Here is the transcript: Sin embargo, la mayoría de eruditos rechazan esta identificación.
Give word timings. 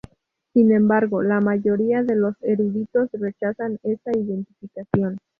Sin 0.53 0.71
embargo, 0.71 1.21
la 1.21 1.39
mayoría 1.41 2.01
de 2.01 2.15
eruditos 2.41 3.07
rechazan 3.11 3.77
esta 3.83 4.09
identificación. 4.17 5.19